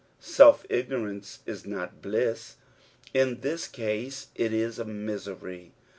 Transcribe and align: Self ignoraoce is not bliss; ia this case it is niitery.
Self 0.19 0.65
ignoraoce 0.67 1.41
is 1.45 1.63
not 1.67 2.01
bliss; 2.01 2.55
ia 3.13 3.35
this 3.35 3.67
case 3.67 4.29
it 4.33 4.51
is 4.51 4.79
niitery. 4.79 5.73